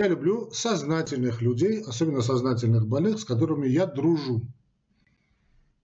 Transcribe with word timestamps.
Я 0.00 0.08
люблю 0.08 0.50
сознательных 0.50 1.42
людей, 1.42 1.82
особенно 1.82 2.22
сознательных 2.22 2.88
больных, 2.88 3.18
с 3.18 3.26
которыми 3.26 3.68
я 3.68 3.84
дружу. 3.84 4.40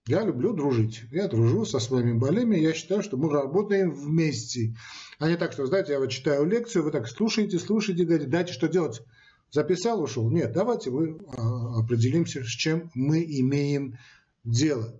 Я 0.07 0.23
люблю 0.23 0.53
дружить. 0.53 1.03
Я 1.11 1.27
дружу 1.27 1.65
со 1.65 1.77
своими 1.77 2.13
больными. 2.13 2.57
Я 2.57 2.73
считаю, 2.73 3.03
что 3.03 3.15
мы 3.15 3.29
работаем 3.29 3.93
вместе. 3.93 4.75
А 5.19 5.29
не 5.29 5.37
так, 5.37 5.51
что, 5.51 5.67
знаете, 5.67 5.91
я 5.91 5.99
вот 5.99 6.07
читаю 6.07 6.47
лекцию, 6.47 6.83
вы 6.83 6.89
так 6.89 7.07
слушаете, 7.07 7.59
слушаете, 7.59 8.05
говорите, 8.05 8.27
дайте 8.27 8.53
что 8.53 8.67
делать. 8.67 9.03
Записал, 9.51 10.01
ушел. 10.01 10.31
Нет, 10.31 10.51
давайте 10.51 10.89
мы 10.89 11.19
а, 11.37 11.81
определимся, 11.81 12.43
с 12.43 12.47
чем 12.47 12.89
мы 12.95 13.23
имеем 13.23 13.99
дело. 14.43 14.99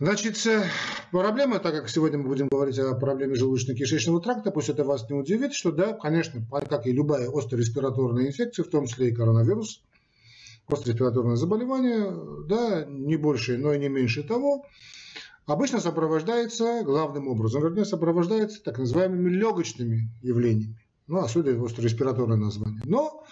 Значит, 0.00 0.46
э, 0.46 0.64
проблема, 1.10 1.58
так 1.58 1.74
как 1.74 1.88
сегодня 1.88 2.18
мы 2.18 2.28
будем 2.28 2.46
говорить 2.46 2.78
о 2.78 2.94
проблеме 2.94 3.34
желудочно-кишечного 3.34 4.20
тракта, 4.20 4.52
пусть 4.52 4.68
это 4.68 4.84
вас 4.84 5.10
не 5.10 5.16
удивит, 5.16 5.54
что 5.54 5.72
да, 5.72 5.92
конечно, 5.92 6.40
как 6.68 6.86
и 6.86 6.92
любая 6.92 7.28
острореспираторная 7.28 8.28
инфекция, 8.28 8.64
в 8.64 8.68
том 8.68 8.86
числе 8.86 9.08
и 9.08 9.12
коронавирус, 9.12 9.82
острореспираторное 10.68 11.34
заболевание, 11.34 12.14
да, 12.46 12.84
не 12.84 13.16
больше, 13.16 13.58
но 13.58 13.72
и 13.72 13.78
не 13.80 13.88
меньше 13.88 14.22
того, 14.22 14.66
обычно 15.46 15.80
сопровождается, 15.80 16.84
главным 16.84 17.26
образом, 17.26 17.64
вернее, 17.64 17.84
сопровождается 17.84 18.62
так 18.62 18.78
называемыми 18.78 19.30
легочными 19.30 20.10
явлениями. 20.22 20.78
Ну, 21.08 21.18
отсюда 21.18 21.60
острореспираторное 21.60 22.36
название. 22.36 22.82
Но 22.84 23.24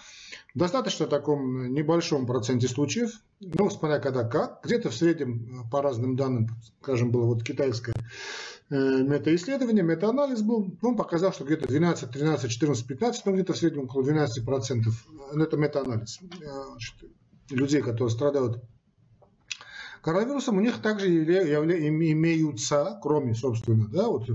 Достаточно 0.57 1.05
в 1.05 1.09
таком 1.09 1.71
небольшом 1.71 2.25
проценте 2.25 2.67
случаев, 2.67 3.11
ну, 3.39 3.69
смотря 3.69 3.99
когда 3.99 4.23
как, 4.23 4.61
где-то 4.63 4.89
в 4.89 4.95
среднем, 4.95 5.61
э, 5.67 5.69
по 5.69 5.83
разным 5.83 6.15
данным, 6.15 6.49
скажем, 6.81 7.11
было 7.11 7.25
вот 7.25 7.43
китайское 7.43 7.93
э, 8.71 8.75
метаисследование, 8.75 9.83
метаанализ 9.83 10.41
был, 10.41 10.75
он 10.81 10.97
показал, 10.97 11.31
что 11.31 11.45
где-то 11.45 11.67
12, 11.67 12.09
13, 12.09 12.49
14, 12.49 12.87
15, 12.87 13.25
ну 13.27 13.33
где-то 13.35 13.53
в 13.53 13.57
среднем 13.57 13.83
около 13.83 14.03
12 14.03 14.43
процентов, 14.43 15.05
ну, 15.31 15.43
это 15.43 15.57
метаанализ, 15.57 16.17
э, 16.21 17.53
людей, 17.53 17.83
которые 17.83 18.09
страдают 18.09 18.63
коронавирусом, 20.01 20.57
у 20.57 20.61
них 20.61 20.81
также 20.81 21.07
имеются, 21.07 22.97
кроме, 23.03 23.35
собственно, 23.35 23.87
да, 23.89 24.07
вот 24.07 24.27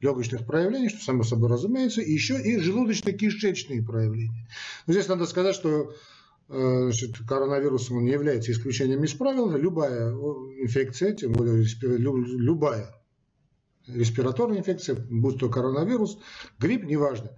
легочных 0.00 0.46
проявлений, 0.46 0.88
что 0.88 1.02
само 1.02 1.22
собой 1.24 1.50
разумеется, 1.50 2.00
и 2.00 2.12
еще 2.12 2.40
и 2.40 2.58
желудочно-кишечные 2.58 3.84
проявления. 3.84 4.48
Но 4.86 4.92
здесь 4.92 5.08
надо 5.08 5.26
сказать, 5.26 5.54
что 5.54 5.94
э, 6.48 6.80
значит, 6.84 7.18
коронавирус 7.26 7.90
он 7.90 8.04
не 8.04 8.12
является 8.12 8.52
исключением 8.52 9.04
из 9.04 9.14
правил. 9.14 9.50
Любая 9.56 10.12
инфекция, 10.12 11.14
тем 11.14 11.32
более 11.32 11.64
любая 11.80 12.94
респираторная 13.88 14.58
инфекция, 14.58 14.96
будь 15.10 15.38
то 15.38 15.48
коронавирус, 15.48 16.18
грипп, 16.58 16.84
неважно. 16.84 17.30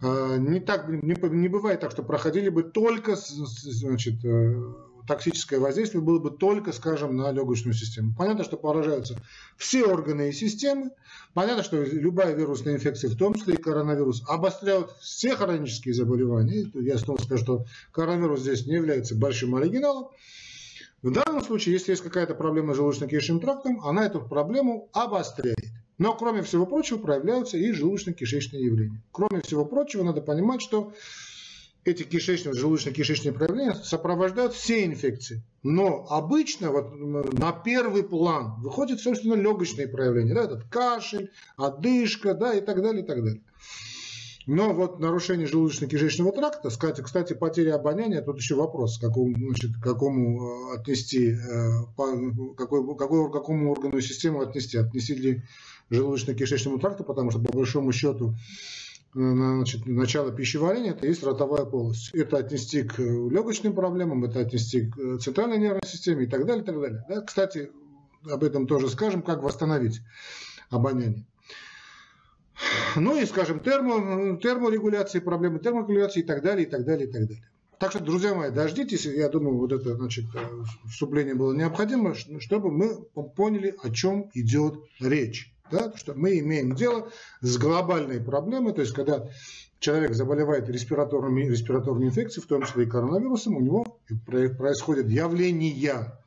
Э, 0.00 0.36
не, 0.38 0.60
так, 0.60 0.88
не, 0.88 1.14
не 1.14 1.48
бывает 1.48 1.80
так, 1.80 1.92
что 1.92 2.02
проходили 2.02 2.48
бы 2.48 2.62
только 2.62 3.16
значит, 3.16 4.24
э, 4.24 4.74
токсическое 5.06 5.58
воздействие 5.60 6.02
было 6.02 6.18
бы 6.18 6.30
только, 6.30 6.72
скажем, 6.72 7.16
на 7.16 7.30
легочную 7.32 7.74
систему. 7.74 8.14
Понятно, 8.16 8.44
что 8.44 8.56
поражаются 8.56 9.16
все 9.56 9.84
органы 9.84 10.28
и 10.30 10.32
системы. 10.32 10.90
Понятно, 11.34 11.62
что 11.62 11.82
любая 11.82 12.34
вирусная 12.34 12.74
инфекция, 12.74 13.10
в 13.10 13.16
том 13.16 13.34
числе 13.34 13.54
и 13.54 13.56
коронавирус, 13.56 14.22
обостряют 14.28 14.92
все 15.00 15.34
хронические 15.36 15.94
заболевания. 15.94 16.70
Я 16.74 16.98
снова 16.98 17.20
скажу, 17.22 17.42
что 17.42 17.66
коронавирус 17.92 18.40
здесь 18.40 18.66
не 18.66 18.74
является 18.74 19.14
большим 19.14 19.54
оригиналом. 19.54 20.08
В 21.02 21.10
данном 21.10 21.42
случае, 21.42 21.74
если 21.74 21.90
есть 21.90 22.02
какая-то 22.02 22.34
проблема 22.34 22.74
с 22.74 22.78
желудочно-кишечным 22.78 23.40
трактом, 23.40 23.84
она 23.84 24.06
эту 24.06 24.20
проблему 24.20 24.88
обостряет. 24.92 25.58
Но, 25.98 26.14
кроме 26.14 26.42
всего 26.42 26.64
прочего, 26.64 26.98
проявляются 26.98 27.56
и 27.58 27.72
желудочно-кишечные 27.72 28.60
явления. 28.60 29.02
Кроме 29.10 29.40
всего 29.42 29.64
прочего, 29.64 30.04
надо 30.04 30.20
понимать, 30.20 30.62
что 30.62 30.92
эти 31.84 32.04
кишечные, 32.04 32.54
желудочно-кишечные 32.54 33.32
проявления 33.32 33.74
сопровождают 33.74 34.54
все 34.54 34.84
инфекции. 34.84 35.42
Но 35.62 36.06
обычно 36.08 36.70
вот 36.70 36.94
на 36.94 37.52
первый 37.52 38.04
план 38.04 38.60
выходят, 38.60 39.00
собственно, 39.00 39.34
легочные 39.34 39.88
проявления. 39.88 40.34
Да, 40.34 40.44
этот 40.44 40.64
кашель, 40.64 41.30
одышка 41.56 42.34
да, 42.34 42.54
и 42.54 42.60
так 42.60 42.82
далее, 42.82 43.02
и 43.02 43.06
так 43.06 43.22
далее. 43.22 43.42
Но 44.46 44.72
вот 44.72 44.98
нарушение 44.98 45.46
желудочно-кишечного 45.46 46.32
тракта, 46.32 46.68
кстати, 46.70 47.00
кстати, 47.00 47.32
потеря 47.32 47.76
обоняния, 47.76 48.22
тут 48.22 48.38
еще 48.38 48.56
вопрос, 48.56 48.98
какому, 48.98 49.36
значит, 49.36 49.70
какому 49.80 50.72
э, 50.72 50.80
отнести, 50.80 51.30
э, 51.30 51.36
какой, 52.56 52.96
какой, 52.96 53.30
какому 53.30 53.70
органу 53.70 54.00
систему 54.00 54.40
отнести. 54.40 54.78
Отнести 54.78 55.14
ли 55.14 55.42
желудочно-кишечному 55.90 56.80
тракту, 56.80 57.04
потому 57.04 57.30
что 57.30 57.40
по 57.40 57.52
большому 57.52 57.92
счету 57.92 58.34
значит, 59.14 59.86
начало 59.86 60.32
пищеварения, 60.32 60.92
это 60.92 61.06
есть 61.06 61.22
ротовая 61.22 61.64
полость. 61.64 62.10
Это 62.14 62.38
отнести 62.38 62.82
к 62.82 62.98
легочным 62.98 63.74
проблемам, 63.74 64.24
это 64.24 64.40
отнести 64.40 64.90
к 64.90 65.18
центральной 65.18 65.58
нервной 65.58 65.86
системе 65.86 66.24
и 66.24 66.26
так 66.26 66.46
далее, 66.46 66.62
и 66.62 66.66
так 66.66 66.80
далее. 66.80 67.04
Да? 67.08 67.20
Кстати, 67.20 67.70
об 68.30 68.42
этом 68.44 68.66
тоже 68.66 68.88
скажем, 68.88 69.22
как 69.22 69.42
восстановить 69.42 70.00
обоняние. 70.70 71.26
Ну 72.96 73.20
и, 73.20 73.26
скажем, 73.26 73.60
термо, 73.60 74.38
терморегуляции, 74.38 75.18
проблемы 75.18 75.58
терморегуляции 75.58 76.20
и 76.20 76.24
так 76.24 76.42
далее, 76.42 76.66
и 76.66 76.70
так 76.70 76.84
далее, 76.84 77.08
и 77.08 77.12
так 77.12 77.22
далее. 77.22 77.48
Так 77.78 77.90
что, 77.90 78.00
друзья 78.00 78.32
мои, 78.32 78.50
дождитесь, 78.50 79.06
я 79.06 79.28
думаю, 79.28 79.58
вот 79.58 79.72
это 79.72 79.96
значит, 79.96 80.26
вступление 80.88 81.34
было 81.34 81.52
необходимо, 81.52 82.14
чтобы 82.14 82.70
мы 82.70 83.02
поняли, 83.34 83.74
о 83.82 83.90
чем 83.90 84.30
идет 84.34 84.76
речь 85.00 85.52
да, 85.72 85.92
что 85.96 86.14
мы 86.14 86.38
имеем 86.38 86.74
дело 86.74 87.10
с 87.40 87.56
глобальной 87.58 88.20
проблемой, 88.20 88.74
то 88.74 88.82
есть 88.82 88.92
когда 88.92 89.28
человек 89.80 90.14
заболевает 90.14 90.68
респираторными, 90.68 91.50
респираторной 91.50 92.08
инфекцией, 92.08 92.44
в 92.44 92.48
том 92.48 92.62
числе 92.62 92.84
и 92.84 92.88
коронавирусом, 92.88 93.56
у 93.56 93.60
него 93.60 93.98
происходят 94.26 95.08
явления 95.08 96.18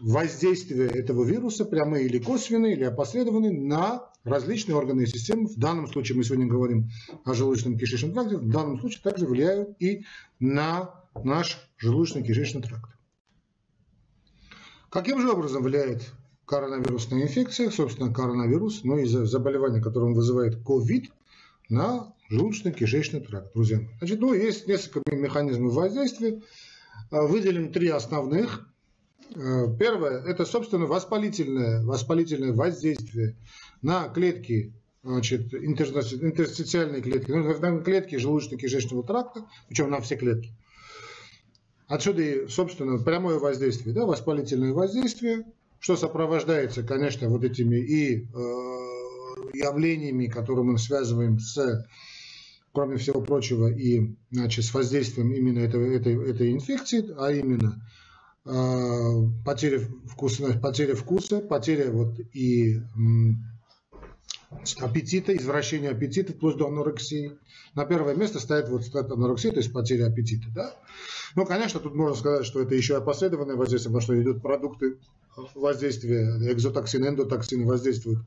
воздействия 0.00 0.86
этого 0.86 1.24
вируса, 1.24 1.64
прямые 1.64 2.06
или 2.06 2.18
косвенные, 2.18 2.74
или 2.74 2.84
опосредованные, 2.84 3.52
на 3.52 4.10
различные 4.24 4.76
органы 4.76 5.02
и 5.02 5.06
системы. 5.06 5.48
В 5.48 5.58
данном 5.58 5.86
случае 5.86 6.16
мы 6.16 6.24
сегодня 6.24 6.46
говорим 6.46 6.88
о 7.24 7.34
желудочном 7.34 7.76
кишечном 7.76 8.12
тракте, 8.12 8.36
в 8.36 8.48
данном 8.48 8.80
случае 8.80 9.02
также 9.02 9.26
влияют 9.26 9.76
и 9.80 10.04
на 10.40 10.94
наш 11.22 11.58
желудочно-кишечный 11.82 12.62
тракт. 12.62 12.90
Каким 14.90 15.20
же 15.20 15.30
образом 15.30 15.62
влияет 15.62 16.12
коронавирусная 16.52 17.22
инфекция, 17.22 17.70
собственно, 17.70 18.12
коронавирус, 18.12 18.84
но 18.84 18.98
из-за 18.98 19.24
заболевания, 19.24 19.80
которое 19.80 20.08
он 20.08 20.12
вызывает 20.14 20.56
COVID, 20.56 21.04
на 21.70 22.12
желудочно-кишечный 22.30 23.26
тракт, 23.26 23.54
друзья. 23.54 23.80
Значит, 23.98 24.20
ну, 24.20 24.34
есть 24.34 24.66
несколько 24.68 25.16
механизмов 25.16 25.72
воздействия. 25.72 26.42
А, 27.10 27.22
выделим 27.22 27.72
три 27.72 27.88
основных. 27.88 28.68
А, 29.34 29.66
первое– 29.78 30.22
это, 30.26 30.44
собственно, 30.44 30.84
воспалительное, 30.84 31.82
воспалительное 31.86 32.52
воздействие 32.52 33.34
на 33.80 34.10
клетки, 34.10 34.74
значит, 35.02 35.54
интерстициальные 35.54 37.00
клетки, 37.00 37.30
ну, 37.30 37.44
на 37.44 37.80
клетки 37.80 38.16
желудочно-кишечного 38.16 39.06
тракта, 39.06 39.46
причем 39.68 39.88
на 39.88 40.02
все 40.02 40.16
клетки. 40.16 40.50
Отсюда 41.88 42.20
и, 42.20 42.46
собственно, 42.48 43.02
прямое 43.02 43.38
воздействие, 43.38 43.94
да, 43.94 44.04
воспалительное 44.04 44.74
воздействие, 44.74 45.46
что 45.82 45.96
сопровождается, 45.96 46.84
конечно, 46.84 47.28
вот 47.28 47.42
этими 47.42 47.74
и 47.74 48.22
э, 48.22 48.26
явлениями, 49.52 50.26
которые 50.26 50.64
мы 50.64 50.78
связываем 50.78 51.40
с, 51.40 51.84
кроме 52.72 52.98
всего 52.98 53.20
прочего, 53.20 53.66
и 53.66 54.14
значит, 54.30 54.64
с 54.64 54.72
воздействием 54.72 55.32
именно 55.32 55.58
этой, 55.58 55.96
этой, 55.96 56.30
этой 56.30 56.52
инфекции, 56.52 57.12
а 57.18 57.32
именно 57.32 57.84
э, 58.44 59.44
потеря 59.44 59.80
вкуса, 60.06 60.56
потеря 60.60 60.94
вкуса, 60.94 61.40
потеря 61.40 61.90
вот 61.90 62.16
и 62.32 62.78
аппетита, 64.78 65.36
извращение 65.36 65.90
аппетита, 65.90 66.32
вплоть 66.32 66.58
до 66.58 66.68
анорексии. 66.68 67.32
На 67.74 67.86
первое 67.86 68.14
место 68.14 68.38
стоит 68.38 68.68
вот 68.68 68.84
анорексия, 68.94 69.50
то 69.50 69.58
есть 69.58 69.72
потеря 69.72 70.06
аппетита. 70.06 70.46
Да? 70.54 70.76
Ну, 71.34 71.44
конечно, 71.44 71.80
тут 71.80 71.96
можно 71.96 72.14
сказать, 72.14 72.46
что 72.46 72.62
это 72.62 72.76
еще 72.76 72.96
опосредованное 72.96 73.56
воздействие, 73.56 73.92
потому 73.92 74.02
что 74.02 74.22
идут 74.22 74.42
продукты 74.42 74.98
воздействия, 75.54 76.52
экзотоксины, 76.52 77.06
эндотоксины 77.06 77.66
воздействуют, 77.66 78.20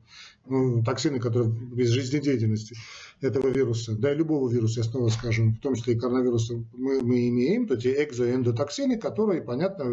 ну, 0.46 0.82
токсины, 0.82 1.20
которые 1.20 1.50
без 1.50 1.88
жизнедеятельности 1.90 2.76
этого 3.20 3.48
вируса, 3.48 3.96
да 3.96 4.12
и 4.12 4.16
любого 4.16 4.50
вируса, 4.50 4.80
я 4.80 4.84
снова 4.84 5.08
скажу, 5.08 5.50
в 5.50 5.60
том 5.60 5.74
числе 5.74 5.94
и 5.94 5.98
коронавируса, 5.98 6.54
мы, 6.72 7.00
мы 7.02 7.28
имеем, 7.28 7.66
то 7.66 7.74
эти 7.74 7.88
экзо- 7.88 8.28
и 8.28 8.34
эндотоксины, 8.34 8.98
которые, 8.98 9.42
понятно, 9.42 9.84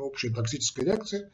общая 0.00 0.32
токсическая 0.32 0.84
реакция 0.84 1.30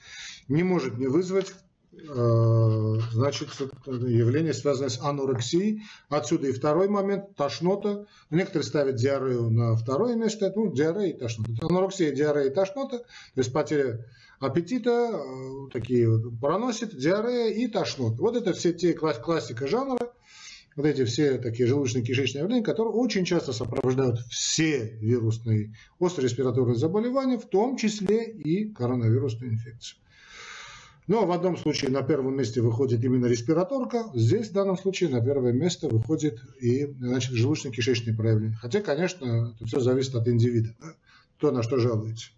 не 0.49 0.63
может 0.63 0.99
не 0.99 1.07
вызвать 1.07 1.53
Э, 1.93 2.99
значит, 3.13 3.49
явление, 3.87 4.55
связанное 4.55 4.91
с 4.91 5.01
анорексией. 5.01 5.83
Отсюда 6.09 6.49
и 6.49 6.53
второй 6.53 6.89
момент, 6.89 7.35
тошнота. 7.37 8.07
Некоторые 8.31 8.65
ставят 8.65 8.95
диарею 8.97 9.51
на 9.51 9.77
второе 9.77 10.15
место, 10.15 10.53
ну, 10.55 10.73
диарея 10.73 11.13
и 11.13 11.19
тошнота. 11.19 11.51
Анорексия, 11.63 12.13
диарея 12.13 12.51
и 12.51 12.55
тошнота, 12.55 12.99
то 12.99 13.05
есть 13.35 13.53
потеря 13.53 14.07
аппетита, 14.41 15.11
э, 15.13 15.69
такие 15.73 16.11
вот, 16.11 16.41
проносит, 16.41 16.97
диарея 16.97 17.53
и 17.53 17.69
тошнота. 17.69 18.17
Вот 18.19 18.37
это 18.37 18.53
все 18.53 18.73
те 18.73 18.95
классика 18.95 19.69
жанра, 19.69 20.13
вот 20.77 20.87
эти 20.87 21.05
все 21.05 21.39
такие 21.39 21.69
желудочно-кишечные 21.69 22.41
явления, 22.41 22.65
которые 22.65 22.95
очень 22.95 23.25
часто 23.25 23.53
сопровождают 23.53 24.19
все 24.31 24.97
вирусные 25.01 25.75
острые 25.99 26.29
респираторные 26.29 26.77
заболевания, 26.77 27.39
в 27.39 27.47
том 27.47 27.77
числе 27.77 28.31
и 28.31 28.73
коронавирусную 28.73 29.53
инфекцию. 29.53 29.99
Но 31.07 31.27
в 31.27 31.33
одном 31.33 31.57
случае 31.57 31.91
на 31.91 32.03
первом 32.03 32.37
месте 32.37 32.61
выходит 32.61 33.05
именно 33.05 33.27
респираторка, 33.27 34.11
здесь 34.15 34.49
в 34.49 34.53
данном 34.53 34.79
случае 34.79 35.11
на 35.11 35.21
первое 35.21 35.53
место 35.53 35.89
выходит 35.89 36.39
и 36.61 36.87
значит, 37.01 37.33
желудочно-кишечные 37.33 38.15
проявления. 38.15 38.57
Хотя, 38.61 38.81
конечно, 38.81 39.53
это 39.55 39.67
все 39.67 39.81
зависит 39.81 40.15
от 40.15 40.29
индивида, 40.29 40.75
да? 40.81 40.95
кто 41.37 41.51
на 41.51 41.63
что 41.63 41.79
жалуется. 41.79 42.31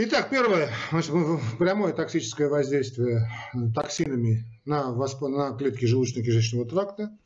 Итак, 0.00 0.30
первое, 0.30 0.70
значит, 0.92 1.10
прямое 1.58 1.92
токсическое 1.92 2.48
воздействие 2.48 3.28
токсинами 3.74 4.44
на, 4.64 4.94
на 4.94 5.56
клетки 5.56 5.86
желудочно-кишечного 5.86 6.68
тракта. 6.68 7.18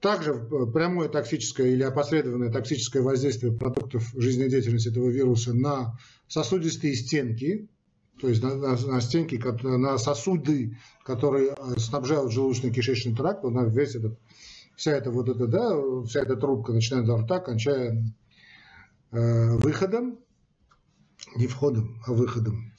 Также 0.00 0.34
прямое 0.34 1.08
токсическое 1.08 1.68
или 1.68 1.84
опосредованное 1.84 2.50
токсическое 2.50 3.04
воздействие 3.04 3.52
продуктов 3.52 4.02
жизнедеятельности 4.16 4.88
этого 4.88 5.08
вируса 5.10 5.54
на 5.54 5.96
сосудистые 6.26 6.96
стенки, 6.96 7.68
то 8.20 8.30
есть 8.30 8.42
на, 8.42 8.56
на, 8.56 9.00
стенки, 9.00 9.40
на 9.62 9.96
сосуды, 9.96 10.76
которые 11.04 11.54
э, 11.56 11.78
снабжают 11.78 12.32
желудочно-кишечный 12.32 13.14
тракт, 13.14 13.44
на 13.44 13.64
весь 13.64 13.94
этот, 13.94 14.18
вся 14.74 14.90
эта 14.90 15.12
вот 15.12 15.28
эта, 15.28 15.46
да, 15.46 15.70
вся 16.02 16.22
эта 16.22 16.34
трубка, 16.34 16.72
начиная 16.72 17.04
от 17.04 17.22
рта, 17.22 17.38
кончая 17.38 18.12
э, 19.12 19.56
выходом, 19.58 20.18
не 21.38 21.46
входом, 21.46 22.00
а 22.06 22.12
выходом. 22.12 22.72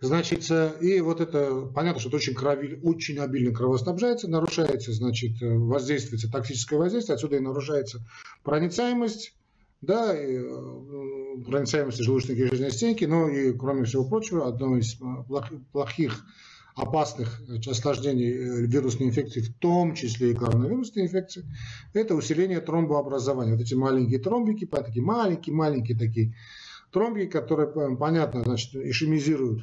Значит, 0.00 0.50
и 0.82 1.00
вот 1.00 1.20
это, 1.20 1.62
понятно, 1.74 1.98
что 1.98 2.10
это 2.10 2.16
очень, 2.16 2.34
крови, 2.34 2.78
очень 2.82 3.18
обильно 3.18 3.54
кровоснабжается, 3.54 4.28
нарушается, 4.28 4.92
значит, 4.92 5.40
воздействуется 5.40 6.30
токсическое 6.30 6.78
воздействие, 6.78 7.14
отсюда 7.14 7.36
и 7.36 7.40
нарушается 7.40 8.04
проницаемость, 8.42 9.34
да, 9.80 10.14
и, 10.14 10.42
проницаемости 11.44 12.02
желудочно-кишечной 12.02 12.70
стенки, 12.70 13.04
но 13.04 13.28
и, 13.28 13.56
кроме 13.56 13.84
всего 13.84 14.04
прочего, 14.04 14.46
одно 14.46 14.76
из 14.76 14.98
плохих, 15.72 16.24
опасных 16.74 17.40
осложнений 17.66 18.32
э, 18.32 18.66
вирусной 18.66 19.08
инфекции, 19.08 19.40
в 19.40 19.54
том 19.58 19.94
числе 19.94 20.32
и 20.32 20.34
коронавирусной 20.34 21.04
инфекции, 21.04 21.44
это 21.92 22.14
усиление 22.14 22.60
тромбообразования. 22.60 23.52
Вот 23.52 23.62
эти 23.62 23.74
маленькие 23.74 24.18
тромбики, 24.18 24.66
такие 24.66 25.04
маленькие-маленькие 25.04 25.96
такие 25.96 26.34
тромбики, 26.94 27.30
которые, 27.30 27.68
понятно, 27.96 28.42
значит, 28.44 28.74
ишемизируют, 28.76 29.62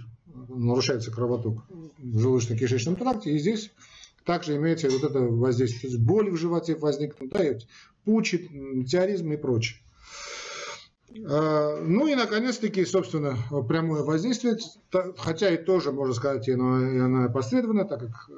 нарушается 0.50 1.12
кровоток 1.12 1.64
в 1.98 2.20
желудочно-кишечном 2.20 2.98
тракте, 2.98 3.32
и 3.32 3.40
здесь 3.40 3.72
также 4.26 4.58
имеется 4.58 4.90
вот 4.90 5.04
это 5.04 5.20
воздействие, 5.22 5.82
то 5.82 5.88
есть 5.88 6.00
боли 6.00 6.30
в 6.30 6.38
животе 6.38 6.76
возникнут, 6.76 7.32
да, 7.32 7.40
пучит, 8.04 8.52
метеоризм 8.52 9.32
и 9.32 9.38
прочее. 9.38 9.80
А, 11.26 11.82
ну 11.82 12.06
и, 12.08 12.16
наконец-таки, 12.16 12.86
собственно, 12.86 13.38
прямое 13.68 14.04
воздействие, 14.04 14.58
хотя 15.18 15.50
и 15.52 15.58
тоже, 15.58 15.94
можно 15.94 16.14
сказать, 16.14 16.50
оно, 16.50 16.76
оно 16.76 17.30
посредственно, 17.32 17.86
так 17.86 18.02
как 18.02 18.30
э, 18.30 18.34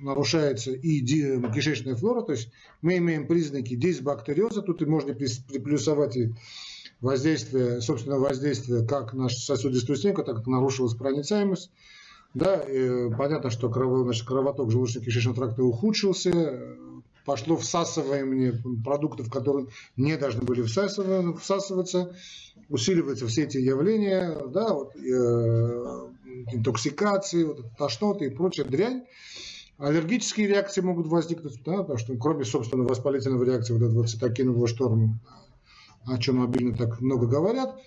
нарушается 0.00 0.72
и 0.72 1.00
кишечная 1.00 1.94
флора, 1.94 2.22
то 2.22 2.32
есть 2.32 2.50
мы 2.80 2.96
имеем 2.98 3.28
признаки 3.28 3.76
дисбактериоза, 3.76 4.62
тут 4.62 4.82
и 4.82 4.86
можно 4.86 5.14
приплюсовать 5.14 6.16
и 6.16 6.34
воздействие, 7.02 7.80
собственно, 7.80 8.18
воздействие 8.18 8.86
как 8.86 9.12
на 9.12 9.28
сосудистую 9.28 9.96
стенку, 9.96 10.22
так 10.22 10.36
как 10.36 10.46
нарушилась 10.46 10.94
проницаемость. 10.94 11.70
Да, 12.32 12.56
и 12.56 13.10
понятно, 13.10 13.50
что 13.50 13.68
крово, 13.68 14.04
значит, 14.04 14.26
кровоток 14.26 14.70
желудочно-кишечного 14.70 15.34
тракта 15.34 15.62
ухудшился, 15.62 16.78
пошло 17.26 17.56
всасывание 17.58 18.54
продуктов, 18.82 19.30
которые 19.30 19.66
не 19.96 20.16
должны 20.16 20.40
были 20.40 20.62
всасываться, 20.62 22.16
усиливаются 22.70 23.26
все 23.26 23.42
эти 23.42 23.58
явления, 23.58 24.34
да, 24.48 24.72
вот, 24.72 24.96
э, 24.96 26.08
интоксикации, 26.52 27.44
вот, 27.44 27.76
тошноты 27.76 28.26
и 28.26 28.30
прочая 28.30 28.64
дрянь. 28.64 29.04
Аллергические 29.76 30.46
реакции 30.46 30.80
могут 30.80 31.08
возникнуть, 31.08 31.60
да, 31.64 31.78
потому 31.78 31.98
что 31.98 32.16
кроме, 32.16 32.44
собственно, 32.44 32.84
воспалительной 32.84 33.44
реакции, 33.44 33.74
вот 33.74 33.82
этого 33.82 34.06
цитокинового 34.06 34.68
шторма, 34.68 35.20
о 36.06 36.18
чем 36.18 36.42
обильно 36.42 36.76
так 36.76 37.00
много 37.00 37.26
говорят, 37.26 37.80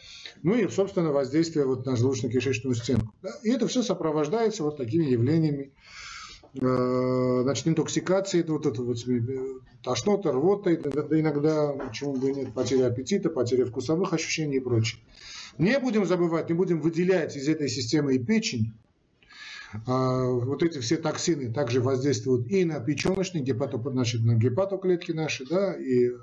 ну 0.43 0.55
и, 0.55 0.67
собственно, 0.67 1.11
воздействие 1.11 1.65
вот 1.65 1.85
на 1.85 1.95
желудочно-кишечную 1.95 2.75
стенку. 2.75 3.13
И 3.43 3.51
это 3.51 3.67
все 3.67 3.83
сопровождается 3.83 4.63
вот 4.63 4.77
такими 4.77 5.05
явлениями, 5.05 5.71
Э, 6.61 7.41
значит, 7.43 7.67
интоксикации, 7.67 8.41
вот 8.43 8.65
это 8.65 8.81
вот 8.81 8.97
э, 9.07 9.21
тошнота, 9.83 10.31
рвота, 10.31 10.73
иногда, 10.73 11.73
почему 11.73 12.13
бы 12.13 12.31
нет, 12.31 12.53
потеря 12.53 12.87
аппетита, 12.87 13.29
потеря 13.29 13.65
вкусовых 13.65 14.13
ощущений 14.13 14.57
и 14.57 14.59
прочее. 14.61 15.01
Не 15.57 15.77
будем 15.79 16.05
забывать, 16.05 16.47
не 16.47 16.55
будем 16.55 16.79
выделять 16.79 17.35
из 17.35 17.49
этой 17.49 17.67
системы 17.67 18.15
и 18.15 18.19
печень. 18.19 18.73
А, 19.87 20.25
вот 20.25 20.63
эти 20.63 20.79
все 20.79 20.97
токсины 20.97 21.51
также 21.51 21.81
воздействуют 21.81 22.47
и 22.47 22.65
на 22.65 22.79
печеночные, 22.79 23.43
гепато, 23.43 23.77
значит, 23.77 24.23
на 24.23 24.35
гепатоклетки 24.35 25.11
наши, 25.11 25.45
да, 25.45 25.73
и 25.73 26.09
э, 26.09 26.13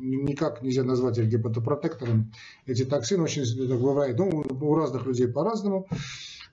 никак 0.00 0.62
нельзя 0.62 0.82
назвать 0.82 1.18
их 1.18 1.26
гепатопротектором. 1.26 2.32
Эти 2.66 2.84
токсины 2.84 3.22
очень 3.22 3.44
бывает, 3.78 4.18
ну, 4.18 4.44
у 4.48 4.74
разных 4.74 5.06
людей 5.06 5.28
по-разному 5.28 5.88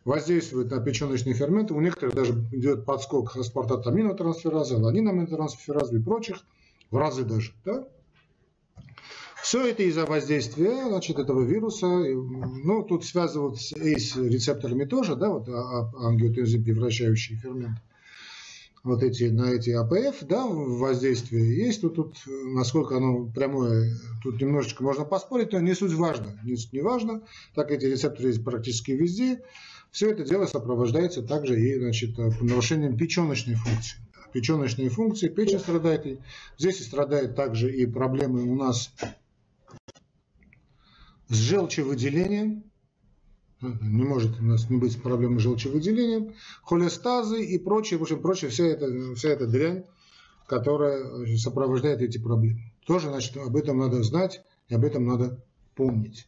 воздействует 0.05 0.71
на 0.71 0.81
печеночные 0.81 1.33
ферменты. 1.33 1.73
У 1.73 1.81
некоторых 1.81 2.15
даже 2.15 2.33
идет 2.51 2.85
подскок 2.85 3.35
аспартатаминотрансфераза, 3.35 4.77
ланинаминотрансфераза 4.77 5.95
и 5.95 6.01
прочих, 6.01 6.43
в 6.91 6.97
разы 6.97 7.23
даже. 7.23 7.53
Да? 7.65 7.87
Все 9.43 9.67
это 9.67 9.83
из-за 9.83 10.05
воздействия 10.05 10.87
значит, 10.87 11.19
этого 11.19 11.43
вируса. 11.43 11.85
Ну, 11.85 12.81
тут 12.83 13.03
связывают 13.03 13.59
с 13.59 13.73
ACE-рецепторами 13.73 14.85
тоже, 14.85 15.17
да, 15.17 15.29
вот 15.29 15.49
а, 15.49 15.81
а, 15.81 16.07
ангиотензин 16.07 16.63
превращающий 16.63 17.35
фермент. 17.35 17.77
Вот 18.85 19.03
эти, 19.03 19.25
на 19.25 19.51
эти 19.51 19.71
АПФ, 19.71 20.23
да, 20.23 20.47
воздействие 20.47 21.57
есть, 21.57 21.83
но 21.83 21.89
тут, 21.89 22.15
насколько 22.25 22.95
оно 22.95 23.25
прямое, 23.25 23.93
тут 24.23 24.39
немножечко 24.39 24.81
можно 24.81 25.03
поспорить, 25.03 25.51
но 25.51 25.59
не 25.59 25.73
суть 25.73 25.93
важно, 25.93 26.39
не, 26.45 26.55
не 26.71 26.81
важно, 26.81 27.21
так 27.53 27.69
эти 27.71 27.85
рецепторы 27.85 28.29
есть 28.29 28.45
практически 28.45 28.91
везде. 28.91 29.41
Все 29.91 30.09
это 30.09 30.23
дело 30.23 30.45
сопровождается 30.45 31.21
также 31.21 31.59
и 31.59 31.77
значит, 31.77 32.17
нарушением 32.17 32.95
печеночной 32.95 33.55
функции. 33.55 33.97
Печеночные 34.31 34.89
функции, 34.89 35.27
печень 35.27 35.59
страдает. 35.59 36.19
Здесь 36.57 36.79
и 36.79 36.83
страдает 36.83 37.35
также 37.35 37.71
и 37.71 37.85
проблемы 37.85 38.41
у 38.43 38.55
нас 38.55 38.91
с 41.33 41.37
желчевыделением. 41.37 42.63
Не 43.61 44.03
может 44.03 44.39
у 44.39 44.43
нас 44.43 44.69
не 44.69 44.77
быть 44.77 45.01
проблемы 45.01 45.39
с 45.39 45.43
желчевыделением, 45.43 46.33
холестазы 46.63 47.43
и 47.43 47.57
прочее, 47.57 47.97
в 47.97 48.03
общем, 48.03 48.21
прочее, 48.21 48.51
вся 48.51 48.65
эта, 48.65 49.15
вся 49.15 49.29
эта 49.29 49.47
дрянь, 49.47 49.85
которая 50.47 51.25
сопровождает 51.37 52.01
эти 52.01 52.17
проблемы. 52.17 52.59
Тоже, 52.85 53.07
значит, 53.07 53.37
об 53.37 53.55
этом 53.55 53.77
надо 53.77 54.03
знать 54.03 54.41
и 54.67 54.75
об 54.75 54.83
этом 54.83 55.05
надо 55.05 55.43
помнить. 55.75 56.27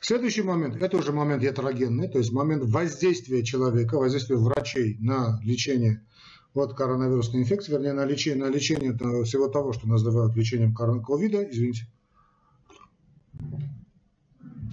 Следующий 0.00 0.42
момент, 0.42 0.80
это 0.80 0.96
уже 0.96 1.12
момент 1.12 1.42
ятрогенный, 1.42 2.08
то 2.08 2.18
есть 2.18 2.32
момент 2.32 2.64
воздействия 2.64 3.44
человека, 3.44 3.98
воздействия 3.98 4.36
врачей 4.36 4.96
на 5.00 5.40
лечение 5.44 6.06
от 6.54 6.74
коронавирусной 6.74 7.42
инфекции, 7.42 7.72
вернее, 7.72 7.92
на 7.92 8.06
лечение, 8.06 8.46
на 8.46 8.50
лечение 8.50 8.96
всего 9.24 9.48
того, 9.48 9.72
что 9.72 9.86
называют 9.86 10.34
лечением 10.34 10.74
ковида, 10.74 11.50
извините. 11.50 11.86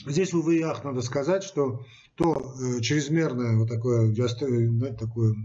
Здесь, 0.05 0.33
увы 0.33 0.57
и 0.57 0.61
ах, 0.61 0.83
надо 0.83 1.01
сказать, 1.01 1.43
что 1.43 1.83
то 2.15 2.55
э, 2.59 2.81
чрезмерное 2.81 3.57
вот 3.57 3.67
такое, 3.67 4.13
знаете, 4.13 4.97
такое, 4.97 5.35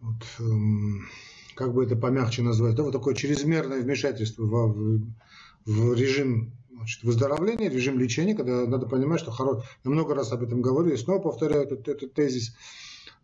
вот, 0.00 0.22
эм, 0.40 1.06
как 1.54 1.74
бы 1.74 1.84
это 1.84 1.94
помягче 1.94 2.42
назвать, 2.42 2.74
да, 2.74 2.82
вот 2.82 2.92
такое 2.92 3.14
чрезмерное 3.14 3.82
вмешательство 3.82 4.44
в, 4.44 5.02
в 5.66 5.94
режим 5.94 6.52
значит, 6.70 7.02
выздоровление, 7.04 7.68
режим 7.68 7.98
лечения, 7.98 8.34
когда 8.34 8.66
надо 8.66 8.86
понимать, 8.86 9.20
что 9.20 9.30
хоро... 9.30 9.62
я 9.84 9.90
много 9.90 10.14
раз 10.14 10.32
об 10.32 10.42
этом 10.42 10.62
говорю, 10.62 10.92
и 10.92 10.96
снова 10.96 11.20
повторяю 11.20 11.62
этот, 11.62 11.86
этот 11.86 12.14
тезис. 12.14 12.56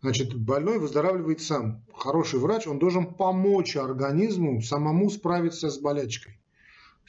Значит, 0.01 0.33
больной 0.33 0.79
выздоравливает 0.79 1.41
сам. 1.41 1.83
Хороший 1.93 2.39
врач, 2.39 2.67
он 2.67 2.79
должен 2.79 3.13
помочь 3.13 3.75
организму 3.75 4.61
самому 4.61 5.09
справиться 5.09 5.69
с 5.69 5.77
болячкой. 5.77 6.38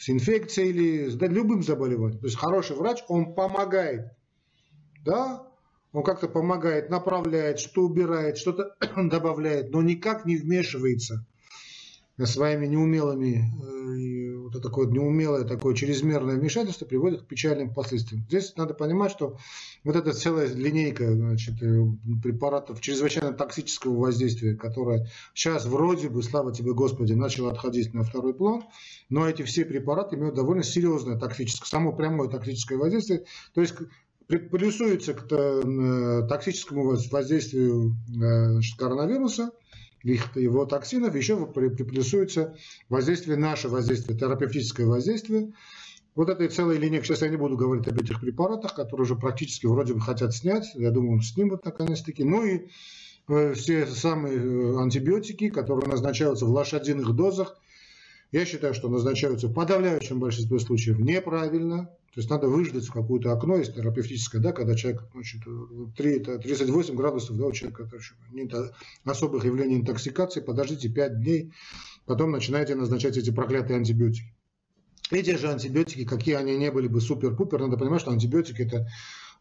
С 0.00 0.08
инфекцией 0.08 0.70
или 0.70 1.10
с 1.10 1.14
да, 1.14 1.26
любым 1.26 1.62
заболеванием. 1.62 2.20
То 2.20 2.26
есть 2.26 2.38
хороший 2.38 2.74
врач, 2.74 3.04
он 3.08 3.34
помогает. 3.34 4.12
Да? 5.04 5.46
Он 5.92 6.02
как-то 6.02 6.26
помогает, 6.26 6.88
направляет, 6.88 7.58
что 7.58 7.82
убирает, 7.82 8.38
что-то 8.38 8.76
добавляет, 8.96 9.70
но 9.72 9.82
никак 9.82 10.24
не 10.24 10.36
вмешивается 10.36 11.26
своими 12.24 12.66
неумелыми 12.66 13.44
э, 14.50 14.54
вот 14.54 14.62
такое 14.62 14.88
неумелое, 14.88 15.44
такое 15.44 15.74
чрезмерное 15.74 16.36
вмешательство 16.36 16.84
приводит 16.84 17.22
к 17.22 17.26
печальным 17.26 17.72
последствиям. 17.72 18.24
Здесь 18.28 18.54
надо 18.56 18.74
понимать, 18.74 19.12
что 19.12 19.38
вот 19.84 19.96
эта 19.96 20.12
целая 20.12 20.48
линейка 20.52 21.12
значит, 21.14 21.62
э, 21.62 21.84
препаратов 22.22 22.80
чрезвычайно 22.80 23.32
токсического 23.32 23.96
воздействия, 23.98 24.54
которая 24.56 25.08
сейчас 25.34 25.66
вроде 25.66 26.08
бы, 26.08 26.22
слава 26.22 26.52
тебе 26.52 26.74
Господи, 26.74 27.12
начала 27.12 27.52
отходить 27.52 27.94
на 27.94 28.02
второй 28.02 28.34
план, 28.34 28.64
но 29.08 29.28
эти 29.28 29.42
все 29.42 29.64
препараты 29.64 30.16
имеют 30.16 30.34
довольно 30.34 30.62
серьезное 30.62 31.18
токсическое, 31.18 31.66
само 31.66 31.92
прямое 31.92 32.28
токсическое 32.28 32.78
воздействие, 32.78 33.24
то 33.54 33.60
есть 33.60 33.74
плюсуется 34.26 35.14
к 35.14 35.26
э, 35.30 36.26
токсическому 36.28 36.96
воздействию 37.10 37.96
значит, 38.08 38.78
коронавируса, 38.78 39.50
его 40.02 40.66
токсинов, 40.66 41.14
еще 41.14 41.46
приплюсуется 41.46 42.56
воздействие, 42.88 43.36
наше 43.36 43.68
воздействие, 43.68 44.18
терапевтическое 44.18 44.86
воздействие. 44.86 45.52
Вот 46.14 46.28
этой 46.28 46.48
целой 46.48 46.78
линии, 46.78 47.00
сейчас 47.00 47.22
я 47.22 47.28
не 47.28 47.36
буду 47.36 47.56
говорить 47.56 47.86
об 47.86 48.00
этих 48.00 48.20
препаратах, 48.20 48.74
которые 48.74 49.04
уже 49.04 49.16
практически 49.16 49.66
вроде 49.66 49.94
бы 49.94 50.00
хотят 50.00 50.34
снять, 50.34 50.70
я 50.74 50.90
думаю, 50.90 51.20
снимут 51.20 51.64
наконец-таки. 51.64 52.24
Ну 52.24 52.44
и 52.44 52.68
э, 53.28 53.54
все 53.54 53.86
самые 53.86 54.36
э, 54.36 54.76
антибиотики, 54.80 55.50
которые 55.50 55.88
назначаются 55.88 56.46
в 56.46 56.50
лошадиных 56.50 57.14
дозах, 57.14 57.56
я 58.32 58.44
считаю, 58.44 58.74
что 58.74 58.88
назначаются 58.88 59.48
в 59.48 59.54
подавляющем 59.54 60.18
большинстве 60.20 60.58
случаев 60.58 60.98
неправильно. 60.98 61.90
То 62.12 62.18
есть 62.18 62.28
надо 62.28 62.48
выждать 62.48 62.86
в 62.86 62.92
какое-то 62.92 63.32
окно, 63.32 63.56
есть 63.56 63.76
терапевтическое, 63.76 64.42
да, 64.42 64.50
когда 64.50 64.74
человек, 64.74 65.04
значит, 65.12 65.42
3, 65.96 66.18
38 66.18 66.96
градусов, 66.96 67.36
да, 67.36 67.46
у 67.46 67.52
человека 67.52 67.88
нет 68.32 68.52
особых 69.04 69.44
явлений 69.44 69.76
интоксикации, 69.76 70.40
подождите 70.40 70.88
5 70.88 71.20
дней, 71.20 71.52
потом 72.06 72.32
начинаете 72.32 72.74
назначать 72.74 73.16
эти 73.16 73.30
проклятые 73.30 73.76
антибиотики. 73.76 74.34
Эти 75.12 75.36
же 75.36 75.50
антибиотики, 75.50 76.04
какие 76.04 76.34
они 76.34 76.56
не 76.56 76.72
были 76.72 76.88
бы 76.88 77.00
супер-пупер, 77.00 77.60
надо 77.60 77.76
понимать, 77.76 78.00
что 78.00 78.10
антибиотики 78.10 78.62
это 78.62 78.88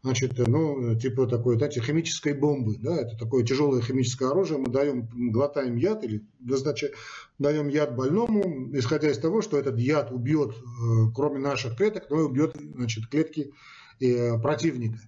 значит, 0.02 0.38
ну, 0.38 0.94
типа 0.98 1.26
такой, 1.26 1.56
знаете, 1.56 1.80
химической 1.80 2.32
бомбы, 2.32 2.76
да, 2.78 2.96
это 2.96 3.16
такое 3.16 3.44
тяжелое 3.44 3.82
химическое 3.82 4.30
оружие, 4.30 4.58
мы 4.58 4.68
даем, 4.68 5.08
глотаем 5.32 5.76
яд 5.76 6.04
или 6.04 6.26
назначаем, 6.38 6.94
даем 7.38 7.68
яд 7.68 7.94
больному, 7.94 8.70
исходя 8.76 9.10
из 9.10 9.18
того, 9.18 9.42
что 9.42 9.58
этот 9.58 9.78
яд 9.78 10.10
убьет, 10.10 10.54
э, 10.54 11.10
кроме 11.14 11.38
наших 11.38 11.76
клеток, 11.76 12.08
но 12.08 12.20
и 12.20 12.24
убьет, 12.24 12.56
значит, 12.74 13.08
клетки 13.08 13.52
э, 14.00 14.38
противника. 14.38 15.00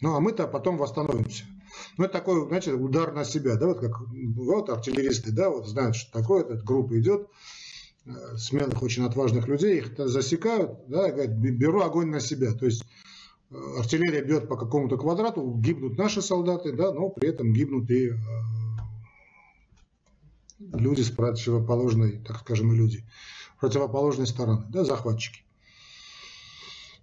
Ну, 0.00 0.14
а 0.14 0.20
мы-то 0.20 0.46
потом 0.46 0.78
восстановимся. 0.78 1.44
Ну, 1.96 2.04
это 2.04 2.12
такой, 2.12 2.46
знаете, 2.46 2.72
удар 2.72 3.12
на 3.12 3.24
себя, 3.24 3.56
да, 3.56 3.66
вот 3.66 3.80
как 3.80 4.00
вот 4.36 4.68
артиллеристы, 4.68 5.32
да, 5.32 5.50
вот 5.50 5.66
знают, 5.66 5.96
что 5.96 6.12
такое, 6.12 6.44
эта 6.44 6.62
группа 6.62 6.98
идет, 7.00 7.28
э, 8.06 8.36
смелых, 8.36 8.82
очень 8.82 9.04
отважных 9.04 9.48
людей, 9.48 9.78
их 9.78 9.96
засекают, 9.96 10.86
да, 10.86 11.10
говорят, 11.10 11.30
беру 11.32 11.80
огонь 11.80 12.08
на 12.08 12.20
себя. 12.20 12.52
То 12.52 12.66
есть 12.66 12.84
артиллерия 13.78 14.22
бьет 14.22 14.48
по 14.48 14.56
какому-то 14.56 14.96
квадрату, 14.96 15.54
гибнут 15.58 15.98
наши 15.98 16.22
солдаты, 16.22 16.72
да, 16.72 16.92
но 16.92 17.08
при 17.08 17.28
этом 17.28 17.52
гибнут 17.52 17.90
и 17.90 18.10
э, 18.10 18.14
люди 20.58 21.02
с 21.02 21.10
противоположной, 21.10 22.18
так 22.18 22.40
скажем, 22.40 22.72
и 22.72 22.76
люди, 22.76 23.04
противоположной 23.60 24.26
стороны, 24.26 24.64
да, 24.68 24.84
захватчики. 24.84 25.44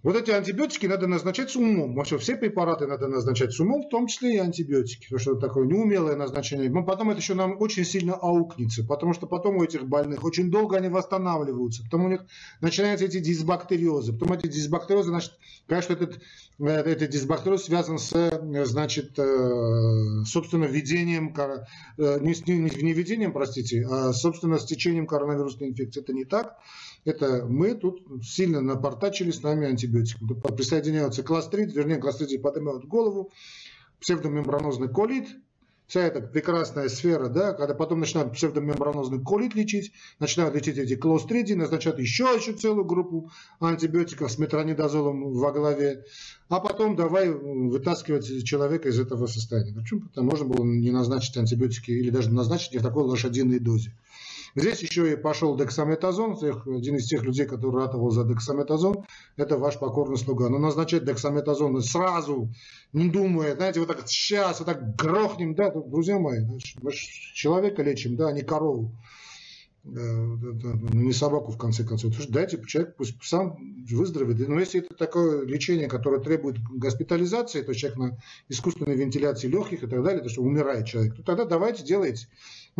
Вот 0.02 0.16
эти 0.16 0.30
антибиотики 0.30 0.86
надо 0.86 1.06
назначать 1.06 1.50
с 1.50 1.56
умом. 1.56 1.94
Вообще 1.94 2.16
все 2.16 2.34
препараты 2.34 2.86
надо 2.86 3.06
назначать 3.06 3.52
с 3.52 3.60
умом, 3.60 3.82
в 3.82 3.90
том 3.90 4.06
числе 4.06 4.36
и 4.36 4.38
антибиотики. 4.38 5.04
Потому 5.04 5.20
что 5.20 5.32
это 5.32 5.40
такое 5.40 5.66
неумелое 5.66 6.16
назначение. 6.16 6.70
Но 6.70 6.82
потом 6.82 7.10
это 7.10 7.20
еще 7.20 7.34
нам 7.34 7.60
очень 7.60 7.84
сильно 7.84 8.14
аукнется. 8.14 8.82
Потому 8.82 9.12
что 9.12 9.26
потом 9.26 9.56
у 9.56 9.62
этих 9.62 9.86
больных 9.86 10.24
очень 10.24 10.50
долго 10.50 10.78
они 10.78 10.88
восстанавливаются. 10.88 11.82
Потом 11.82 12.06
у 12.06 12.08
них 12.08 12.24
начинаются 12.62 13.04
эти 13.04 13.18
дисбактериозы. 13.18 14.14
Потом 14.14 14.32
эти 14.32 14.46
дисбактериозы, 14.46 15.10
значит, 15.10 15.32
конечно, 15.66 15.92
этот, 15.92 16.18
этот 16.68 17.10
дисбактериоз 17.10 17.64
связан 17.64 17.98
с, 17.98 18.12
э, 18.12 18.64
значит, 18.64 19.18
э, 19.18 20.24
собственно, 20.26 20.64
введением, 20.64 21.34
не, 21.96 22.82
не 22.82 22.92
введением, 22.92 23.32
простите, 23.32 23.86
а, 23.88 24.12
собственно, 24.12 24.58
с 24.58 24.64
течением 24.64 25.06
коронавирусной 25.06 25.70
инфекции. 25.70 26.02
Это 26.02 26.12
не 26.12 26.24
так. 26.24 26.56
Это 27.04 27.46
мы 27.46 27.74
тут 27.74 28.06
сильно 28.22 28.60
напортачили 28.60 29.30
с 29.30 29.42
нами 29.42 29.66
антибиотиком. 29.66 30.28
Присоединяются 30.56 31.22
кластрид, 31.22 31.72
вернее, 31.72 31.96
кластриды 31.96 32.38
поднимают 32.38 32.84
голову, 32.84 33.32
псевдомембранозный 34.00 34.88
колит, 34.88 35.28
вся 35.90 36.02
эта 36.02 36.20
прекрасная 36.20 36.88
сфера, 36.88 37.28
да, 37.28 37.52
когда 37.52 37.74
потом 37.74 37.98
начинают 37.98 38.32
псевдомембранозный 38.32 39.20
колит 39.20 39.56
лечить, 39.56 39.92
начинают 40.20 40.54
лечить 40.54 40.78
эти 40.78 40.94
клостриди, 40.94 41.54
назначают 41.54 41.98
еще, 41.98 42.32
еще 42.36 42.52
целую 42.52 42.84
группу 42.84 43.32
антибиотиков 43.58 44.30
с 44.30 44.38
метронидозолом 44.38 45.32
во 45.32 45.50
главе, 45.50 46.04
а 46.48 46.60
потом 46.60 46.94
давай 46.94 47.28
вытаскивать 47.28 48.44
человека 48.44 48.88
из 48.88 49.00
этого 49.00 49.26
состояния. 49.26 49.74
Почему? 49.74 50.02
Потому 50.02 50.30
что 50.36 50.44
можно 50.44 50.54
было 50.54 50.64
не 50.64 50.92
назначить 50.92 51.36
антибиотики 51.36 51.90
или 51.90 52.10
даже 52.10 52.30
назначить 52.30 52.72
не 52.72 52.78
в 52.78 52.82
такой 52.82 53.02
лошадиной 53.02 53.58
дозе. 53.58 53.92
Здесь 54.54 54.80
еще 54.80 55.12
и 55.12 55.16
пошел 55.16 55.56
дексаметазон, 55.56 56.36
один 56.42 56.96
из 56.96 57.06
тех 57.06 57.22
людей, 57.22 57.46
который 57.46 57.82
ратовал 57.82 58.10
за 58.10 58.24
дексаметазон, 58.24 59.04
это 59.36 59.56
ваш 59.58 59.78
покорный 59.78 60.16
слуга. 60.16 60.48
Но 60.48 60.58
назначать 60.58 61.04
дексаметазон 61.04 61.80
сразу, 61.82 62.48
не 62.92 63.08
думая, 63.08 63.54
знаете, 63.54 63.80
вот 63.80 63.88
так 63.88 64.08
сейчас, 64.08 64.60
вот 64.60 64.66
так 64.66 64.96
грохнем, 64.96 65.54
да, 65.54 65.70
друзья 65.70 66.18
мои, 66.18 66.40
мы 66.82 66.92
человека 67.34 67.82
лечим, 67.82 68.16
да, 68.16 68.28
а 68.28 68.32
не 68.32 68.42
корову. 68.42 68.92
Э, 69.82 70.36
не 70.92 71.12
собаку 71.14 71.52
в 71.52 71.56
конце 71.56 71.84
концов. 71.84 72.14
Дайте 72.28 72.62
человек 72.66 72.96
пусть 72.96 73.14
сам 73.22 73.56
выздоровеет. 73.90 74.46
Но 74.46 74.60
если 74.60 74.80
это 74.80 74.94
такое 74.94 75.46
лечение, 75.46 75.88
которое 75.88 76.20
требует 76.20 76.58
госпитализации, 76.60 77.62
то 77.62 77.72
человек 77.72 77.98
на 77.98 78.18
искусственной 78.50 78.94
вентиляции 78.94 79.48
легких 79.48 79.82
и 79.82 79.86
так 79.86 80.02
далее, 80.02 80.22
то 80.22 80.28
что 80.28 80.42
умирает 80.42 80.86
человек, 80.86 81.16
то 81.16 81.22
тогда 81.22 81.46
давайте 81.46 81.82
делайте. 81.82 82.28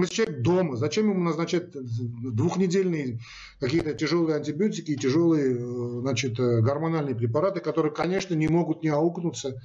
Если 0.03 0.15
человек 0.15 0.43
дома, 0.43 0.77
зачем 0.77 1.11
ему 1.11 1.21
назначать 1.23 1.71
двухнедельные 1.73 3.21
какие-то 3.59 3.95
тяжелые 3.95 4.37
антибиотики 4.37 4.93
и 4.93 4.97
тяжелые 4.97 5.55
э, 5.55 6.01
значит, 6.01 6.39
э, 6.39 6.61
гормональные 6.61 7.15
препараты, 7.15 7.61
которые, 7.61 7.93
конечно, 7.93 8.35
не 8.35 8.49
могут 8.49 8.83
не 8.83 8.89
аукнуться 8.89 9.61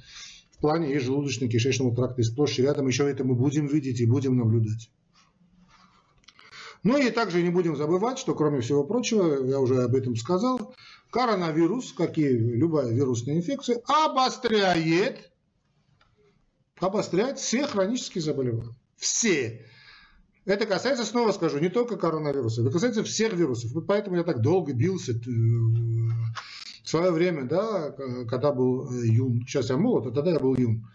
в 0.52 0.58
плане 0.58 0.92
и 0.92 0.98
желудочно-кишечного 0.98 1.94
тракта 1.94 2.22
и 2.22 2.24
сплошь 2.24 2.58
и 2.58 2.62
рядом. 2.62 2.86
Еще 2.86 3.08
это 3.08 3.24
мы 3.24 3.34
будем 3.34 3.66
видеть 3.66 4.00
и 4.00 4.06
будем 4.06 4.36
наблюдать. 4.36 4.90
Ну 6.82 6.96
и 6.96 7.10
также 7.10 7.42
не 7.42 7.50
будем 7.50 7.76
забывать, 7.76 8.18
что 8.18 8.34
кроме 8.34 8.60
всего 8.60 8.84
прочего, 8.84 9.44
я 9.44 9.58
уже 9.58 9.82
об 9.82 9.94
этом 9.94 10.14
сказал, 10.16 10.74
коронавирус, 11.10 11.92
как 11.92 12.16
и 12.16 12.28
любая 12.28 12.92
вирусная 12.92 13.36
инфекция, 13.36 13.80
обостряет, 13.86 15.32
обостряет 16.78 17.38
все 17.38 17.66
хронические 17.66 18.22
заболевания. 18.22 18.76
Все. 18.96 19.66
Это 20.46 20.64
касается, 20.64 21.04
снова 21.04 21.32
скажу, 21.32 21.58
не 21.58 21.68
только 21.68 21.96
коронавируса, 21.96 22.62
это 22.62 22.70
касается 22.70 23.02
всех 23.02 23.32
вирусов. 23.32 23.72
Вот 23.72 23.86
поэтому 23.86 24.16
я 24.16 24.22
так 24.22 24.40
долго 24.40 24.72
бился 24.72 25.10
э, 25.10 25.16
в 25.16 26.88
свое 26.88 27.10
время, 27.10 27.44
да, 27.44 27.90
когда 28.30 28.52
был 28.52 28.88
э, 28.92 29.06
юн. 29.08 29.40
Сейчас 29.40 29.70
я 29.70 29.76
молод, 29.76 30.06
а 30.06 30.12
тогда 30.12 30.30
я 30.30 30.38
был 30.38 30.56
юн. 30.56 30.86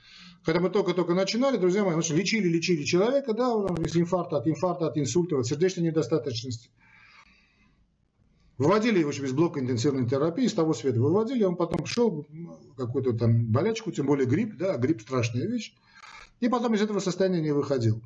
Когда 0.45 0.61
мы 0.61 0.69
только-только 0.69 1.13
начинали, 1.13 1.57
друзья 1.57 1.83
мои, 1.83 1.93
значит, 1.93 2.17
лечили, 2.17 2.47
лечили 2.47 2.83
человека, 2.83 3.33
да, 3.33 3.51
из 3.85 3.95
инфаркта, 3.97 4.37
от 4.37 4.47
инфаркта, 4.47 4.87
от 4.87 4.97
инсульта, 4.97 5.37
от 5.37 5.45
сердечной 5.45 5.83
недостаточности. 5.83 6.69
Выводили 8.57 8.99
его 8.99 9.11
из 9.11 9.33
блока 9.33 9.59
интенсивной 9.59 10.07
терапии, 10.07 10.47
с 10.47 10.53
того 10.53 10.73
света 10.73 11.01
выводили, 11.01 11.43
он 11.43 11.57
потом 11.57 11.85
шел 11.85 12.25
какую-то 12.77 13.13
там 13.13 13.47
болячку, 13.47 13.91
тем 13.91 14.05
более 14.05 14.27
грипп, 14.27 14.55
да, 14.57 14.77
грипп 14.77 15.01
страшная 15.01 15.45
вещь, 15.45 15.73
и 16.39 16.47
потом 16.47 16.73
из 16.73 16.81
этого 16.81 16.99
состояния 16.99 17.41
не 17.41 17.51
выходил. 17.51 18.01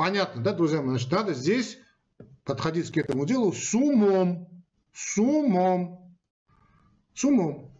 Понятно, 0.00 0.42
да, 0.42 0.54
друзья 0.54 0.80
мои, 0.80 0.92
значит, 0.92 1.12
надо 1.12 1.34
здесь 1.34 1.76
подходить 2.46 2.90
к 2.90 2.96
этому 2.96 3.26
делу 3.26 3.52
с 3.52 3.74
умом, 3.74 4.48
с 4.94 5.18
умом, 5.18 6.16
с 7.12 7.22
умом. 7.22 7.70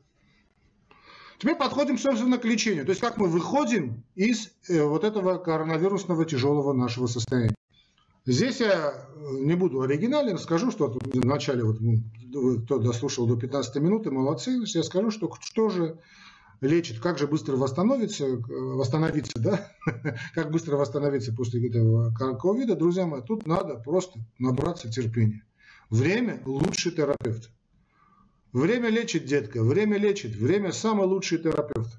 Теперь 1.38 1.56
подходим, 1.56 1.96
собственно, 1.96 2.36
к 2.36 2.44
лечению. 2.44 2.84
То 2.84 2.90
есть, 2.90 3.00
как 3.00 3.16
мы 3.16 3.26
выходим 3.26 4.04
из 4.16 4.50
э, 4.68 4.82
вот 4.82 5.04
этого 5.04 5.38
коронавирусного 5.38 6.26
тяжелого 6.26 6.74
нашего 6.74 7.06
состояния. 7.06 7.54
Здесь 8.26 8.60
я 8.60 8.92
э, 8.92 9.38
не 9.38 9.54
буду 9.54 9.80
оригинален, 9.80 10.36
скажу, 10.36 10.70
что 10.70 10.88
в 10.88 11.24
начале, 11.24 11.64
вот, 11.64 11.80
ну, 11.80 12.02
кто 12.64 12.80
дослушал 12.80 13.26
до 13.28 13.36
15 13.38 13.76
минуты, 13.76 14.10
молодцы, 14.10 14.60
я 14.66 14.82
скажу, 14.82 15.10
что 15.10 15.34
что 15.40 15.70
же 15.70 15.98
лечит, 16.60 17.00
как 17.00 17.18
же 17.18 17.26
быстро 17.26 17.56
восстановиться, 17.56 18.24
э, 18.24 18.36
восстановиться, 18.48 19.38
да, 19.38 19.72
как 20.34 20.50
быстро 20.50 20.76
восстановиться 20.76 21.32
после 21.32 21.66
этого 21.68 22.12
ковида, 22.14 22.76
друзья 22.76 23.06
мои, 23.06 23.22
тут 23.22 23.46
надо 23.46 23.76
просто 23.76 24.20
набраться 24.38 24.90
терпения. 24.90 25.44
Время 25.88 26.42
лучший 26.44 26.92
терапевт. 26.92 27.50
Время 28.52 28.88
лечит, 28.88 29.26
детка, 29.26 29.62
время 29.62 29.96
лечит, 29.96 30.34
время 30.34 30.72
самый 30.72 31.06
лучший 31.06 31.38
терапевт, 31.38 31.98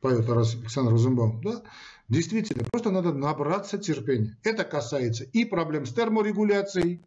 поет 0.00 0.28
Александр 0.28 0.92
Розенбаум. 0.92 1.40
Да? 1.42 1.62
Действительно, 2.08 2.64
просто 2.70 2.90
надо 2.90 3.12
набраться 3.12 3.78
терпения. 3.78 4.36
Это 4.42 4.64
касается 4.64 5.24
и 5.24 5.44
проблем 5.44 5.86
с 5.86 5.94
терморегуляцией, 5.94 7.02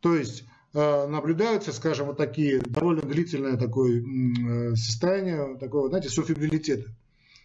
То 0.00 0.14
есть 0.14 0.44
наблюдаются, 0.72 1.72
скажем, 1.72 2.06
вот 2.06 2.16
такие 2.16 2.60
довольно 2.60 3.02
длительное 3.02 3.56
такое 3.56 4.00
э, 4.00 4.74
состояние, 4.76 5.56
такого, 5.58 5.88
знаете, 5.88 6.08
суфибрилитета. 6.08 6.90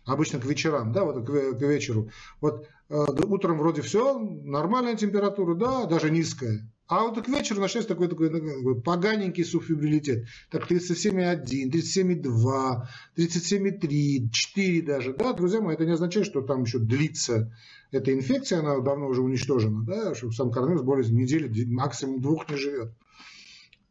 Обычно 0.05 0.39
к 0.39 0.45
вечерам, 0.45 0.91
да, 0.91 1.03
вот 1.03 1.25
к, 1.25 1.57
к 1.57 1.61
вечеру. 1.61 2.09
Вот 2.41 2.67
э, 2.89 3.05
утром 3.27 3.57
вроде 3.57 3.81
все, 3.81 4.19
нормальная 4.19 4.95
температура, 4.95 5.55
да, 5.55 5.85
даже 5.85 6.11
низкая. 6.11 6.69
А 6.87 7.03
вот 7.03 7.23
к 7.23 7.27
вечеру 7.27 7.61
начнется 7.61 7.87
такой, 7.87 8.07
такой, 8.07 8.29
такой 8.29 8.79
поганенький 8.79 9.43
субфибрилитет. 9.43 10.27
Так 10.51 10.69
37,1, 10.69 11.71
37,2, 11.71 12.87
37,3, 13.17 14.29
4 14.31 14.81
даже. 14.83 15.13
Да, 15.13 15.33
друзья 15.33 15.61
мои, 15.61 15.73
это 15.73 15.85
не 15.85 15.93
означает, 15.93 16.27
что 16.27 16.41
там 16.41 16.63
еще 16.63 16.77
длится 16.77 17.51
эта 17.91 18.13
инфекция, 18.13 18.59
она 18.59 18.79
давно 18.81 19.07
уже 19.07 19.21
уничтожена, 19.21 19.83
да, 19.83 20.13
что 20.13 20.31
сам 20.31 20.51
коронавирус 20.51 20.83
более 20.83 21.09
недели, 21.09 21.65
максимум 21.65 22.21
двух 22.21 22.49
не 22.49 22.57
живет 22.57 22.93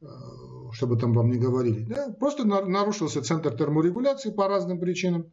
э, 0.00 0.06
чтобы 0.72 0.96
там 0.96 1.14
вам 1.14 1.30
не 1.30 1.38
говорили. 1.38 1.84
Да? 1.84 2.10
Просто 2.10 2.44
нарушился 2.44 3.22
центр 3.22 3.56
терморегуляции 3.56 4.30
по 4.30 4.46
разным 4.46 4.78
причинам. 4.78 5.32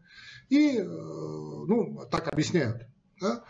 И, 0.50 0.78
э, 0.78 0.84
ну, 0.84 2.00
так 2.10 2.28
объясняют. 2.28 2.88
Да? 3.20 3.44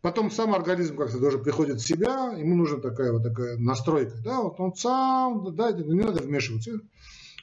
Потом 0.00 0.30
сам 0.30 0.54
организм 0.54 0.96
как-то 0.96 1.18
тоже 1.18 1.38
приходит 1.38 1.80
в 1.80 1.86
себя, 1.86 2.32
ему 2.36 2.54
нужна 2.54 2.78
такая 2.78 3.12
вот 3.12 3.24
такая 3.24 3.56
настройка, 3.58 4.16
да, 4.22 4.42
вот 4.42 4.60
он 4.60 4.74
сам, 4.74 5.54
да, 5.56 5.72
не 5.72 6.02
надо 6.02 6.22
вмешиваться. 6.22 6.80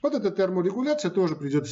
Вот 0.02 0.14
эта 0.14 0.30
терморегуляция 0.30 1.12
тоже 1.12 1.36
придет, 1.36 1.68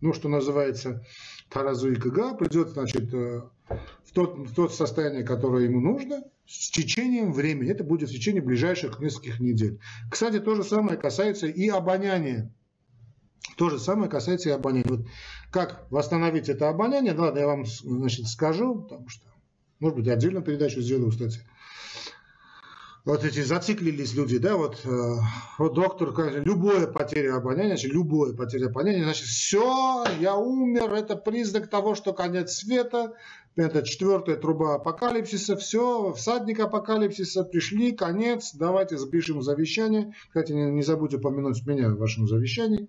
ну, 0.00 0.12
что 0.12 0.28
называется, 0.28 1.04
Таразу 1.50 1.92
и 1.92 1.96
КГ, 1.96 2.38
придет, 2.38 2.70
значит, 2.70 3.12
э, 3.12 3.42
в 3.68 4.12
тот, 4.12 4.38
в 4.38 4.54
тот 4.54 4.74
состояние, 4.74 5.22
которое 5.22 5.64
ему 5.64 5.80
нужно, 5.80 6.24
с 6.46 6.70
течением 6.70 7.32
времени. 7.32 7.70
Это 7.70 7.84
будет 7.84 8.08
в 8.08 8.12
течение 8.12 8.42
ближайших 8.42 9.00
нескольких 9.00 9.40
недель. 9.40 9.78
Кстати, 10.10 10.40
то 10.40 10.54
же 10.54 10.64
самое 10.64 10.96
касается 10.96 11.46
и 11.46 11.68
обоняния. 11.68 12.52
То 13.56 13.70
же 13.70 13.78
самое 13.78 14.10
касается 14.10 14.48
и 14.48 14.52
обоняния. 14.52 14.88
Вот 14.88 15.06
как 15.50 15.86
восстановить 15.90 16.48
это 16.48 16.68
обоняние, 16.68 17.14
ладно, 17.14 17.38
я 17.38 17.46
вам 17.46 17.64
значит, 17.64 18.26
скажу, 18.26 18.82
потому 18.82 19.08
что, 19.08 19.26
может 19.80 19.96
быть, 19.96 20.08
отдельную 20.08 20.44
передачу 20.44 20.80
сделаю, 20.80 21.10
кстати. 21.10 21.40
Вот 23.06 23.24
эти 23.24 23.40
зациклились 23.40 24.14
люди, 24.14 24.38
да, 24.38 24.56
вот, 24.56 24.80
э, 24.84 25.14
вот 25.58 25.74
доктор, 25.74 26.12
любое 26.44 26.88
потеря 26.88 27.36
обоняния, 27.36 27.76
значит, 27.76 27.92
любое 27.92 28.34
потеря 28.34 28.66
обоняния, 28.66 29.04
значит, 29.04 29.26
все, 29.26 30.04
я 30.18 30.34
умер, 30.34 30.92
это 30.92 31.14
признак 31.14 31.70
того, 31.70 31.94
что 31.94 32.12
конец 32.12 32.54
света, 32.54 33.14
это 33.54 33.82
четвертая 33.84 34.34
труба 34.34 34.74
апокалипсиса, 34.74 35.56
все, 35.56 36.12
всадник 36.14 36.58
апокалипсиса, 36.58 37.44
пришли, 37.44 37.92
конец, 37.92 38.52
давайте 38.54 38.98
запишем 38.98 39.40
завещание. 39.40 40.12
Кстати, 40.26 40.50
не, 40.50 40.70
не 40.72 40.82
забудьте 40.82 41.18
упомянуть 41.18 41.64
меня 41.64 41.90
в 41.90 41.98
вашем 41.98 42.26
завещании. 42.26 42.88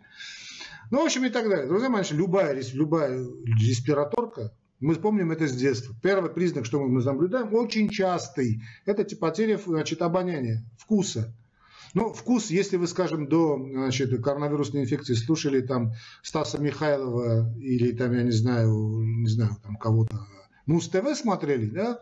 Ну, 0.90 1.02
в 1.02 1.06
общем, 1.06 1.26
и 1.26 1.30
так 1.30 1.50
далее. 1.50 1.68
Друзья 1.68 1.90
мои, 1.90 2.04
любая, 2.12 2.62
любая 2.74 3.26
респираторка, 3.60 4.54
мы 4.80 4.96
помним 4.96 5.32
это 5.32 5.48
с 5.48 5.54
детства. 5.54 5.94
Первый 6.02 6.32
признак, 6.32 6.66
что 6.66 6.80
мы 6.80 7.04
наблюдаем, 7.04 7.54
очень 7.54 7.90
частый, 7.90 8.62
это 8.86 9.04
потеря 9.18 9.60
значит, 9.66 10.02
обоняния, 10.02 10.64
вкуса. 10.78 11.34
Ну, 11.94 12.14
вкус, 12.14 12.52
если 12.52 12.78
вы, 12.78 12.88
скажем, 12.88 13.28
до 13.28 13.58
значит, 13.58 14.22
коронавирусной 14.24 14.84
инфекции 14.84 15.14
слушали 15.14 15.62
там 15.62 15.94
Стаса 16.22 16.60
Михайлова 16.62 17.54
или 17.58 17.92
там, 17.92 18.14
я 18.14 18.24
не 18.24 18.32
знаю, 18.32 19.02
не 19.04 19.28
знаю, 19.28 19.58
там 19.64 19.78
кого-то, 19.78 20.26
Муз-ТВ 20.68 21.18
смотрели, 21.18 21.70
да, 21.70 22.02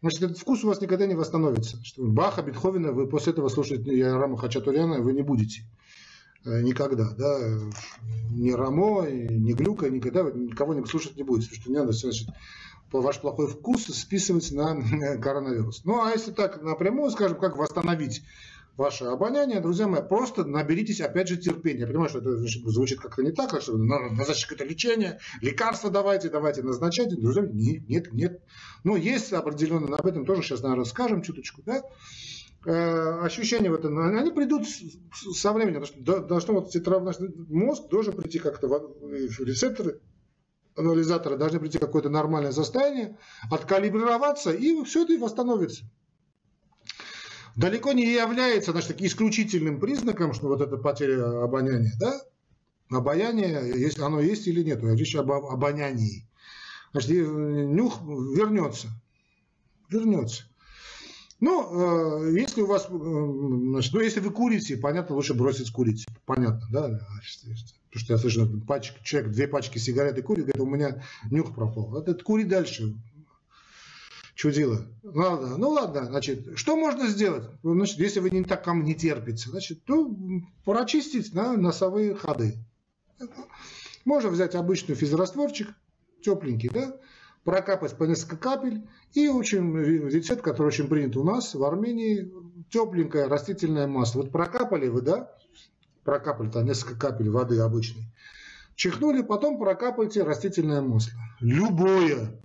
значит, 0.00 0.22
этот 0.22 0.38
вкус 0.38 0.64
у 0.64 0.68
вас 0.68 0.80
никогда 0.80 1.06
не 1.06 1.14
восстановится. 1.14 1.82
Что 1.82 2.04
Баха, 2.04 2.42
Бетховена, 2.42 2.92
вы 2.92 3.08
после 3.08 3.32
этого 3.32 3.48
слушать 3.48 3.86
Рама 3.88 4.36
Хачатуряна 4.38 5.00
вы 5.00 5.12
не 5.12 5.22
будете. 5.22 5.62
Э, 6.46 6.60
никогда, 6.62 7.10
да, 7.18 7.58
ни 8.30 8.52
Рамо, 8.52 9.04
ни 9.10 9.52
Глюка, 9.52 9.90
никогда 9.90 10.22
никого 10.30 10.74
не 10.74 10.86
слушать 10.86 11.16
не 11.16 11.24
будет, 11.24 11.44
потому 11.44 11.60
что 11.60 11.70
не 11.70 11.76
надо, 11.76 11.92
значит, 11.92 12.28
ваш 12.92 13.20
плохой 13.20 13.48
вкус 13.48 13.86
списывать 13.86 14.52
на 14.52 15.18
коронавирус. 15.20 15.82
Ну, 15.84 16.04
а 16.04 16.12
если 16.12 16.30
так 16.30 16.62
напрямую, 16.62 17.10
скажем, 17.10 17.40
как 17.40 17.56
восстановить 17.56 18.22
ваше 18.76 19.06
обоняние, 19.06 19.58
друзья 19.60 19.88
мои, 19.88 20.02
просто 20.02 20.44
наберитесь, 20.44 21.00
опять 21.00 21.26
же, 21.26 21.36
терпения. 21.36 21.80
Я 21.80 21.86
понимаю, 21.88 22.10
что 22.10 22.20
это 22.20 22.36
значит, 22.36 22.62
звучит 22.64 23.00
как-то 23.00 23.22
не 23.24 23.32
так, 23.32 23.60
что 23.60 23.76
назначить 23.76 24.44
какое-то 24.44 24.70
лечение, 24.72 25.18
лекарства 25.40 25.90
давайте, 25.90 26.28
давайте 26.28 26.62
назначайте. 26.62 27.16
Друзья, 27.16 27.42
нет, 27.42 27.88
нет, 27.88 28.12
нет. 28.12 28.40
Но 28.84 28.94
есть 28.96 29.32
определенно, 29.32 29.96
об 29.96 30.06
этом 30.06 30.24
тоже 30.24 30.42
сейчас, 30.42 30.62
наверное, 30.62 30.84
расскажем 30.84 31.22
чуточку, 31.22 31.62
да, 31.66 31.82
Э, 31.82 32.45
ощущения 32.66 33.70
вот, 33.70 33.84
они 33.84 34.30
придут 34.32 34.66
со 35.12 35.52
временем, 35.52 35.84
что 35.86 36.20
должно 36.20 36.54
вот 36.54 36.74
наш 36.74 37.16
мозг 37.48 37.88
должен 37.88 38.14
прийти 38.14 38.38
как-то 38.38 38.68
в 38.68 39.40
рецепторы, 39.40 40.00
анализаторы 40.76 41.36
должны 41.36 41.60
прийти 41.60 41.78
какое-то 41.78 42.08
нормальное 42.08 42.52
состояние, 42.52 43.18
откалиброваться, 43.50 44.52
и 44.52 44.82
все 44.84 45.04
это 45.04 45.18
восстановится. 45.18 45.84
Далеко 47.54 47.92
не 47.92 48.04
является 48.04 48.72
значит, 48.72 49.00
исключительным 49.00 49.80
признаком, 49.80 50.34
что 50.34 50.48
вот 50.48 50.60
эта 50.60 50.76
потеря 50.76 51.42
обоняния, 51.42 51.92
да? 51.98 52.20
Обаяние, 52.90 53.72
есть, 53.80 53.98
оно 53.98 54.20
есть 54.20 54.46
или 54.46 54.62
нет, 54.62 54.82
речь 54.82 55.16
об 55.16 55.32
обонянии. 55.32 56.28
Значит, 56.92 57.10
нюх 57.10 58.00
вернется. 58.02 58.88
Вернется. 59.88 60.44
Ну, 61.38 62.24
э, 62.24 62.38
если 62.38 62.62
у 62.62 62.66
вас, 62.66 62.86
э, 62.86 62.88
значит, 62.88 63.92
ну, 63.92 64.00
если 64.00 64.20
вы 64.20 64.30
курите, 64.30 64.76
понятно, 64.76 65.14
лучше 65.14 65.34
бросить 65.34 65.70
курить. 65.70 66.06
Понятно, 66.24 66.66
да? 66.70 66.82
Потому 66.82 68.04
что 68.04 68.12
я 68.14 68.18
слышу, 68.18 68.60
пачка, 68.66 69.02
человек 69.02 69.32
две 69.32 69.46
пачки 69.46 69.78
сигареты 69.78 70.22
курит, 70.22 70.46
говорит, 70.46 70.62
у 70.62 70.66
меня 70.66 71.02
нюх 71.30 71.54
пропал. 71.54 71.96
Это, 71.98 72.14
кури 72.22 72.44
дальше. 72.44 72.94
Чудило. 74.34 74.86
Ладно, 75.02 75.56
ну 75.56 75.70
ладно, 75.70 76.04
значит, 76.04 76.58
что 76.58 76.76
можно 76.76 77.08
сделать? 77.08 77.48
Значит, 77.62 77.98
если 77.98 78.20
вы 78.20 78.28
не 78.28 78.44
так 78.44 78.62
кому 78.62 78.82
не 78.82 78.94
терпите, 78.94 79.48
значит, 79.48 79.84
то 79.84 80.14
прочистить 80.64 81.32
на 81.32 81.56
носовые 81.56 82.14
ходы. 82.14 82.58
Можно 84.04 84.28
взять 84.28 84.54
обычный 84.54 84.94
физрастворчик, 84.94 85.68
тепленький, 86.22 86.68
да, 86.68 86.98
прокапать 87.46 87.96
по 87.96 88.04
несколько 88.04 88.36
капель. 88.36 88.86
И 89.14 89.28
очень 89.28 89.74
рецепт, 89.78 90.42
который 90.42 90.66
очень 90.66 90.88
принят 90.88 91.16
у 91.16 91.24
нас 91.24 91.54
в 91.54 91.64
Армении, 91.64 92.30
тепленькое 92.70 93.28
растительное 93.28 93.86
масло. 93.86 94.22
Вот 94.22 94.32
прокапали 94.32 94.88
вы, 94.88 95.00
да, 95.00 95.32
прокапали 96.04 96.50
там 96.50 96.66
несколько 96.66 96.98
капель 96.98 97.30
воды 97.30 97.58
обычной. 97.60 98.02
Чихнули, 98.74 99.22
потом 99.22 99.58
прокапайте 99.58 100.24
растительное 100.24 100.82
масло. 100.82 101.12
Любое. 101.40 102.38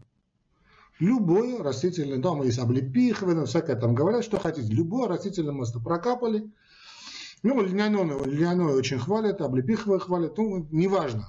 Любое 0.99 1.63
растительное, 1.63 2.21
там 2.21 2.43
есть 2.43 2.59
облепиховое, 2.59 3.43
всякое 3.45 3.75
там 3.75 3.95
говорят, 3.95 4.23
что 4.23 4.39
хотите. 4.39 4.71
Любое 4.71 5.09
растительное 5.09 5.51
масло 5.51 5.79
прокапали. 5.79 6.49
Ну, 7.41 7.59
льняное, 7.59 8.23
льняное 8.23 8.75
очень 8.75 8.99
хвалят, 8.99 9.41
облепиховое 9.41 9.97
хвалят, 9.97 10.37
ну, 10.37 10.67
неважно. 10.69 11.25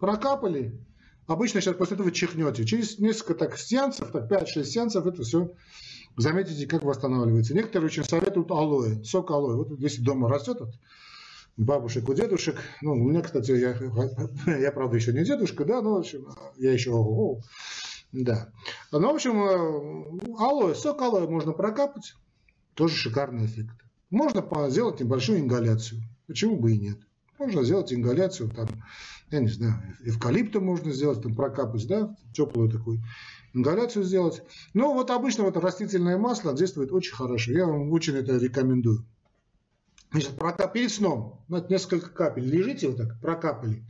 Прокапали, 0.00 0.84
Обычно 1.28 1.60
сейчас 1.60 1.76
после 1.76 1.94
этого 1.94 2.10
чихнете. 2.10 2.64
Через 2.64 2.98
несколько 2.98 3.34
так 3.34 3.58
сеансов, 3.58 4.10
так 4.10 4.32
5-6 4.32 4.64
сеансов, 4.64 5.06
это 5.06 5.22
все 5.22 5.52
заметите, 6.16 6.66
как 6.66 6.82
восстанавливается. 6.82 7.54
Некоторые 7.54 7.86
очень 7.86 8.04
советуют 8.04 8.50
алоэ, 8.50 9.04
сок 9.04 9.30
алоэ. 9.30 9.56
Вот 9.56 9.78
если 9.78 10.02
дома 10.02 10.30
растет 10.30 10.62
от 10.62 10.70
бабушек, 11.58 12.08
у 12.08 12.14
дедушек, 12.14 12.56
ну, 12.80 12.92
у 12.92 13.10
меня, 13.10 13.20
кстати, 13.20 13.50
я, 13.50 13.76
я 14.58 14.72
правда 14.72 14.96
еще 14.96 15.12
не 15.12 15.22
дедушка, 15.22 15.66
да, 15.66 15.82
но 15.82 15.96
в 15.96 15.98
общем, 15.98 16.26
я 16.56 16.72
еще, 16.72 16.92
о, 16.92 17.40
да. 18.12 18.48
Ну, 18.90 19.12
в 19.12 19.14
общем, 19.14 19.42
э, 19.42 20.34
алоэ, 20.38 20.74
сок 20.74 21.02
алоэ 21.02 21.28
можно 21.28 21.52
прокапать, 21.52 22.14
тоже 22.72 22.94
шикарный 22.94 23.44
эффект. 23.44 23.76
Можно 24.08 24.70
сделать 24.70 24.98
небольшую 25.00 25.40
ингаляцию, 25.40 26.00
почему 26.26 26.56
бы 26.56 26.72
и 26.72 26.78
нет. 26.78 26.98
Можно 27.38 27.64
сделать 27.64 27.92
ингаляцию, 27.92 28.50
там, 28.50 28.68
я 29.30 29.40
не 29.40 29.48
знаю, 29.48 29.96
эвкалипта 30.00 30.60
можно 30.60 30.92
сделать, 30.92 31.22
там, 31.22 31.34
прокапать, 31.34 31.86
да, 31.86 32.16
теплую 32.32 32.70
такую 32.70 33.00
ингаляцию 33.54 34.04
сделать. 34.04 34.42
Но 34.74 34.92
вот 34.92 35.10
обычно 35.10 35.44
вот 35.44 35.56
растительное 35.56 36.18
масло 36.18 36.54
действует 36.54 36.92
очень 36.92 37.14
хорошо. 37.14 37.52
Я 37.52 37.66
вам 37.66 37.90
очень 37.92 38.16
это 38.16 38.36
рекомендую. 38.36 39.04
Значит, 40.10 40.36
прокап... 40.38 40.72
перед 40.72 40.90
сном, 40.90 41.44
вот 41.48 41.68
несколько 41.70 42.10
капель 42.10 42.44
лежите 42.44 42.88
вот 42.88 42.96
так, 42.96 43.20
прокапали. 43.20 43.84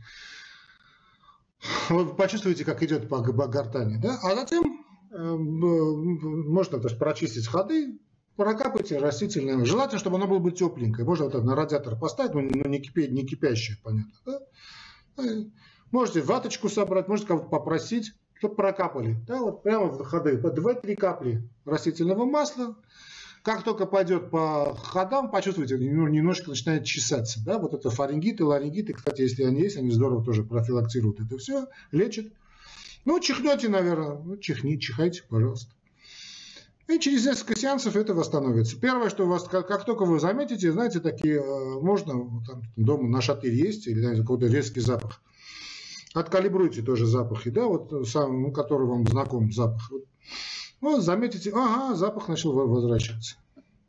Вот 1.89 2.17
почувствуете, 2.17 2.65
как 2.65 2.83
идет 2.83 3.09
по 3.09 3.19
гортани, 3.21 3.97
да? 3.97 4.17
А 4.23 4.35
затем 4.35 4.85
э, 5.11 5.35
можно 5.35 6.81
есть, 6.81 6.97
прочистить 6.97 7.47
ходы, 7.47 7.99
прокапайте 8.39 8.97
растительное. 8.97 9.65
Желательно, 9.65 9.99
чтобы 9.99 10.15
оно 10.15 10.25
было 10.25 10.39
бы 10.39 10.51
тепленькое. 10.51 11.05
Можно 11.05 11.25
вот 11.25 11.43
на 11.43 11.55
радиатор 11.55 11.97
поставить, 11.97 12.33
но 12.33 12.41
не, 12.41 12.79
кипя, 12.79 13.05
не 13.07 13.25
кипящее, 13.25 13.77
понятно. 13.83 14.13
Да? 14.25 14.39
Э, 15.17 15.43
можете 15.91 16.21
ваточку 16.21 16.69
собрать, 16.69 17.09
можете 17.09 17.27
кого-то 17.27 17.49
попросить, 17.49 18.13
чтобы 18.35 18.55
прокапали. 18.55 19.17
Да, 19.27 19.39
вот 19.39 19.61
прямо 19.61 19.87
в 19.87 20.01
ходы. 20.05 20.37
По 20.37 20.47
2-3 20.47 20.95
капли 20.95 21.49
растительного 21.65 22.23
масла. 22.23 22.77
Как 23.43 23.63
только 23.63 23.85
пойдет 23.85 24.29
по 24.29 24.73
ходам, 24.73 25.31
почувствуете, 25.31 25.77
немножко 25.77 26.49
начинает 26.49 26.85
чесаться. 26.85 27.41
Да? 27.45 27.57
Вот 27.57 27.73
это 27.73 27.89
фарингиты, 27.89 28.45
ларингиты, 28.45 28.93
кстати, 28.93 29.21
если 29.21 29.43
они 29.43 29.59
есть, 29.59 29.75
они 29.75 29.91
здорово 29.91 30.23
тоже 30.23 30.43
профилактируют 30.43 31.19
это 31.19 31.37
все, 31.37 31.67
лечат. 31.91 32.27
Ну, 33.03 33.19
чихнете, 33.19 33.67
наверное, 33.67 34.17
ну, 34.17 34.37
чихни, 34.37 34.77
чихайте, 34.77 35.23
пожалуйста. 35.27 35.73
И 36.89 36.99
через 36.99 37.23
несколько 37.23 37.55
сеансов 37.55 37.95
это 37.95 38.15
восстановится. 38.15 38.79
Первое, 38.79 39.09
что 39.09 39.25
у 39.25 39.29
вас, 39.29 39.43
как, 39.43 39.67
как 39.67 39.85
только 39.85 40.05
вы 40.05 40.19
заметите, 40.19 40.71
знаете, 40.71 40.99
такие, 40.99 41.35
э, 41.35 41.79
можно, 41.79 42.43
там, 42.47 42.63
дома 42.75 43.07
на 43.07 43.21
шатырь 43.21 43.53
есть, 43.53 43.85
или 43.85 43.99
знаете, 43.99 44.21
какой-то 44.21 44.47
резкий 44.47 44.79
запах, 44.79 45.21
откалибруйте 46.15 46.81
тоже 46.81 47.05
запахи, 47.05 47.51
да, 47.51 47.67
вот 47.67 48.07
сам, 48.07 48.41
ну, 48.41 48.51
который 48.51 48.87
вам 48.87 49.05
знаком 49.07 49.51
запах. 49.51 49.91
Вот, 49.91 50.05
вот 50.81 51.03
заметите, 51.03 51.51
ага, 51.51 51.93
запах 51.95 52.27
начал 52.27 52.53
возвращаться. 52.53 53.35